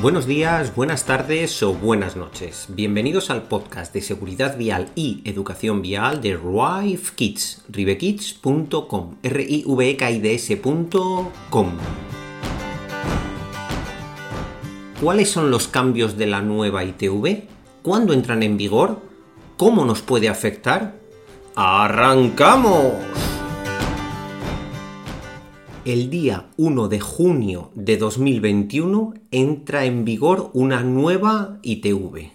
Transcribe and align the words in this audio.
Buenos 0.00 0.26
días, 0.26 0.74
buenas 0.74 1.04
tardes 1.04 1.62
o 1.62 1.74
buenas 1.74 2.16
noches. 2.16 2.66
Bienvenidos 2.70 3.30
al 3.30 3.44
podcast 3.44 3.94
de 3.94 4.00
seguridad 4.00 4.56
vial 4.56 4.90
y 4.96 5.22
educación 5.24 5.80
vial 5.80 6.20
de 6.20 6.36
Rive 6.36 7.02
Kids, 7.14 7.62
rivekids.com, 7.68 9.16
r 9.22 9.42
i 9.42 9.62
v 9.64 9.90
e 9.90 9.96
k 9.96 10.10
i 10.10 10.18
d. 10.18 10.60
¿Cuáles 15.00 15.30
son 15.30 15.52
los 15.52 15.68
cambios 15.68 16.16
de 16.16 16.26
la 16.26 16.42
nueva 16.42 16.82
ITV? 16.82 17.44
¿Cuándo 17.82 18.12
entran 18.12 18.42
en 18.42 18.56
vigor? 18.56 19.00
¿Cómo 19.56 19.84
nos 19.84 20.02
puede 20.02 20.28
afectar? 20.28 20.96
¡Arrancamos! 21.54 23.11
El 25.84 26.10
día 26.10 26.46
1 26.58 26.88
de 26.88 27.00
junio 27.00 27.72
de 27.74 27.96
2021 27.96 29.14
entra 29.32 29.84
en 29.84 30.04
vigor 30.04 30.50
una 30.52 30.84
nueva 30.84 31.58
ITV. 31.62 32.30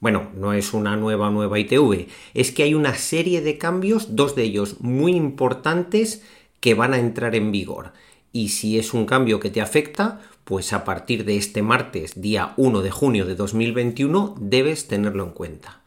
Bueno, 0.00 0.28
no 0.34 0.52
es 0.52 0.74
una 0.74 0.96
nueva 0.96 1.30
nueva 1.30 1.58
ITV, 1.58 2.08
es 2.34 2.52
que 2.52 2.62
hay 2.62 2.74
una 2.74 2.94
serie 2.94 3.40
de 3.40 3.56
cambios, 3.56 4.16
dos 4.16 4.34
de 4.36 4.42
ellos 4.42 4.80
muy 4.80 5.12
importantes, 5.12 6.22
que 6.60 6.74
van 6.74 6.92
a 6.92 6.98
entrar 6.98 7.34
en 7.34 7.52
vigor. 7.52 7.94
Y 8.32 8.50
si 8.50 8.78
es 8.78 8.92
un 8.92 9.06
cambio 9.06 9.40
que 9.40 9.50
te 9.50 9.62
afecta, 9.62 10.20
pues 10.44 10.74
a 10.74 10.84
partir 10.84 11.24
de 11.24 11.38
este 11.38 11.62
martes, 11.62 12.20
día 12.20 12.52
1 12.58 12.82
de 12.82 12.90
junio 12.90 13.24
de 13.24 13.34
2021, 13.34 14.36
debes 14.38 14.88
tenerlo 14.88 15.24
en 15.24 15.30
cuenta. 15.30 15.80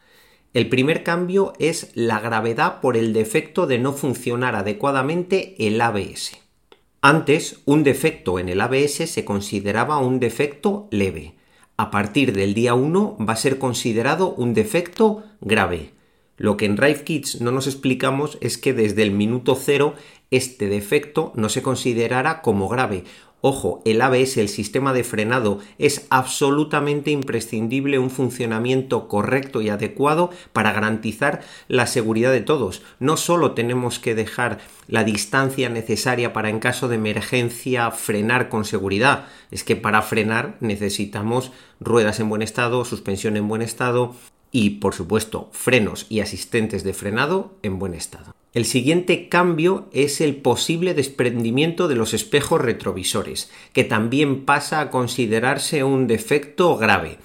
El 0.55 0.67
primer 0.67 1.03
cambio 1.03 1.53
es 1.59 1.91
la 1.93 2.19
gravedad 2.19 2.81
por 2.81 2.97
el 2.97 3.13
defecto 3.13 3.67
de 3.67 3.77
no 3.77 3.93
funcionar 3.93 4.55
adecuadamente 4.55 5.55
el 5.59 5.79
ABS. 5.79 6.42
Antes, 7.05 7.59
un 7.65 7.83
defecto 7.83 8.39
en 8.39 8.47
el 8.47 8.61
ABS 8.61 9.09
se 9.09 9.25
consideraba 9.25 9.97
un 9.97 10.21
defecto 10.21 10.87
leve. 10.89 11.35
A 11.75 11.91
partir 11.91 12.31
del 12.31 12.53
día 12.53 12.75
1 12.75 13.17
va 13.19 13.33
a 13.33 13.35
ser 13.35 13.59
considerado 13.59 14.33
un 14.35 14.53
defecto 14.53 15.25
grave. 15.41 15.89
Lo 16.37 16.55
que 16.55 16.63
en 16.63 16.77
Drive 16.77 17.03
Kits 17.03 17.41
no 17.41 17.51
nos 17.51 17.67
explicamos 17.67 18.37
es 18.39 18.57
que 18.57 18.71
desde 18.71 19.03
el 19.03 19.11
minuto 19.11 19.55
cero 19.55 19.95
este 20.35 20.67
defecto 20.67 21.31
no 21.35 21.49
se 21.49 21.61
considerará 21.61 22.41
como 22.41 22.67
grave 22.69 23.03
Ojo, 23.45 23.81
el 23.83 24.01
ABS, 24.01 24.37
el 24.37 24.47
sistema 24.47 24.93
de 24.93 25.03
frenado, 25.03 25.59
es 25.77 26.07
absolutamente 26.09 27.11
imprescindible 27.11 27.99
un 27.99 28.09
funcionamiento 28.09 29.09
correcto 29.09 29.59
y 29.59 29.67
adecuado 29.67 30.29
para 30.53 30.71
garantizar 30.71 31.41
la 31.67 31.85
seguridad 31.85 32.31
de 32.31 32.39
todos. 32.39 32.83
No 32.99 33.17
solo 33.17 33.51
tenemos 33.51 33.99
que 33.99 34.15
dejar 34.15 34.59
la 34.87 35.03
distancia 35.03 35.67
necesaria 35.67 36.31
para 36.31 36.47
en 36.47 36.61
caso 36.61 36.87
de 36.87 36.95
emergencia 36.95 37.91
frenar 37.91 38.47
con 38.47 38.63
seguridad, 38.63 39.25
es 39.51 39.65
que 39.65 39.75
para 39.75 40.01
frenar 40.03 40.55
necesitamos 40.61 41.51
ruedas 41.81 42.21
en 42.21 42.29
buen 42.29 42.43
estado, 42.43 42.85
suspensión 42.85 43.35
en 43.35 43.49
buen 43.49 43.61
estado 43.61 44.15
y, 44.53 44.69
por 44.69 44.93
supuesto, 44.93 45.49
frenos 45.51 46.05
y 46.07 46.21
asistentes 46.21 46.85
de 46.85 46.93
frenado 46.93 47.55
en 47.63 47.79
buen 47.79 47.95
estado. 47.95 48.33
El 48.53 48.65
siguiente 48.65 49.27
cambio 49.27 49.89
es 49.91 50.21
el 50.21 50.35
posible 50.35 50.93
desprendimiento 50.93 51.87
de 51.87 51.95
los 51.95 52.13
espejos 52.13 52.61
retrovisores, 52.61 53.51
que 53.73 53.83
también 53.83 54.45
pasa 54.45 54.79
a 54.79 54.91
considerarse 54.91 55.83
un 55.83 56.05
defecto 56.05 56.77
grave. 56.77 57.17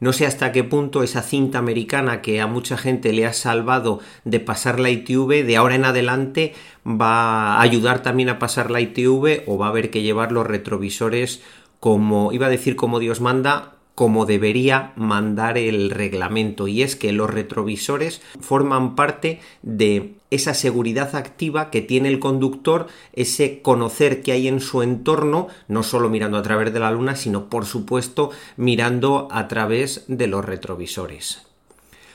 No 0.00 0.12
sé 0.12 0.26
hasta 0.26 0.50
qué 0.50 0.64
punto 0.64 1.04
esa 1.04 1.22
cinta 1.22 1.58
americana 1.58 2.20
que 2.20 2.40
a 2.40 2.48
mucha 2.48 2.76
gente 2.76 3.12
le 3.12 3.26
ha 3.26 3.32
salvado 3.32 4.00
de 4.24 4.40
pasar 4.40 4.80
la 4.80 4.90
ITV, 4.90 5.46
de 5.46 5.56
ahora 5.56 5.76
en 5.76 5.84
adelante 5.84 6.54
va 6.84 7.54
a 7.54 7.62
ayudar 7.62 8.02
también 8.02 8.28
a 8.28 8.40
pasar 8.40 8.72
la 8.72 8.80
ITV 8.80 9.44
o 9.46 9.56
va 9.56 9.66
a 9.66 9.68
haber 9.68 9.90
que 9.90 10.02
llevar 10.02 10.32
los 10.32 10.48
retrovisores 10.48 11.42
como, 11.78 12.32
iba 12.32 12.46
a 12.46 12.50
decir 12.50 12.74
como 12.74 12.98
Dios 12.98 13.20
manda, 13.20 13.76
como 13.94 14.26
debería 14.26 14.92
mandar 14.96 15.58
el 15.58 15.90
reglamento 15.90 16.68
y 16.68 16.82
es 16.82 16.96
que 16.96 17.12
los 17.12 17.30
retrovisores 17.30 18.22
forman 18.40 18.94
parte 18.94 19.40
de 19.62 20.14
esa 20.30 20.54
seguridad 20.54 21.14
activa 21.14 21.70
que 21.70 21.82
tiene 21.82 22.08
el 22.08 22.18
conductor, 22.18 22.86
ese 23.12 23.60
conocer 23.60 24.22
que 24.22 24.32
hay 24.32 24.48
en 24.48 24.60
su 24.60 24.82
entorno, 24.82 25.48
no 25.68 25.82
solo 25.82 26.08
mirando 26.08 26.38
a 26.38 26.42
través 26.42 26.72
de 26.72 26.80
la 26.80 26.90
luna, 26.90 27.16
sino 27.16 27.50
por 27.50 27.66
supuesto 27.66 28.30
mirando 28.56 29.28
a 29.30 29.46
través 29.48 30.04
de 30.08 30.26
los 30.26 30.44
retrovisores. 30.44 31.51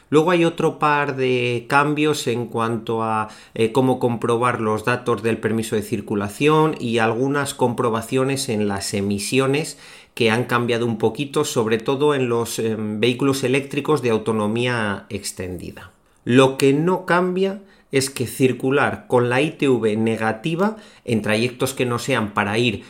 Luego 0.09 0.31
hay 0.31 0.45
otro 0.45 0.79
par 0.79 1.15
de 1.15 1.65
cambios 1.67 2.27
en 2.27 2.47
cuanto 2.47 3.03
a 3.03 3.29
eh, 3.53 3.71
cómo 3.71 3.99
comprobar 3.99 4.61
los 4.61 4.85
datos 4.85 5.21
del 5.21 5.37
permiso 5.37 5.75
de 5.75 5.81
circulación 5.81 6.75
y 6.79 6.99
algunas 6.99 7.53
comprobaciones 7.53 8.49
en 8.49 8.67
las 8.67 8.93
emisiones 8.93 9.77
que 10.13 10.31
han 10.31 10.45
cambiado 10.45 10.85
un 10.85 10.97
poquito, 10.97 11.45
sobre 11.45 11.77
todo 11.77 12.15
en 12.15 12.29
los 12.29 12.57
em, 12.59 12.99
vehículos 12.99 13.43
eléctricos 13.43 14.01
de 14.01 14.09
autonomía 14.09 15.05
extendida. 15.09 15.91
Lo 16.23 16.57
que 16.57 16.73
no 16.73 17.05
cambia 17.05 17.61
es 17.91 18.09
que 18.09 18.27
circular 18.27 19.05
con 19.07 19.29
la 19.29 19.41
ITV 19.41 19.97
negativa 19.97 20.77
en 21.05 21.21
trayectos 21.21 21.73
que 21.73 21.85
no 21.85 21.99
sean 21.99 22.33
para 22.33 22.57
ir 22.57 22.83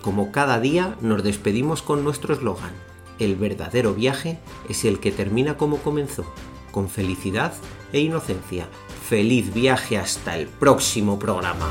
Como 0.02 0.32
cada 0.32 0.60
día 0.60 0.96
nos 1.00 1.22
despedimos 1.22 1.82
con 1.82 2.04
nuestro 2.04 2.34
eslogan. 2.34 2.72
El 3.18 3.36
verdadero 3.36 3.94
viaje 3.94 4.38
es 4.68 4.84
el 4.84 4.98
que 4.98 5.12
termina 5.12 5.56
como 5.56 5.78
comenzó, 5.78 6.24
con 6.70 6.88
felicidad 6.88 7.52
e 7.92 8.00
inocencia. 8.00 8.66
Feliz 9.08 9.52
viaje 9.52 9.98
hasta 9.98 10.38
el 10.38 10.46
próximo 10.46 11.18
programa. 11.18 11.70